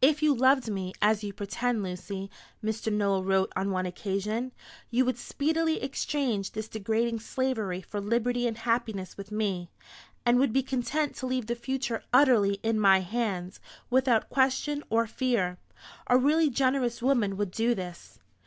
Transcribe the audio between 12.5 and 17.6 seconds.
in my hands, without question or fear. A really generous woman would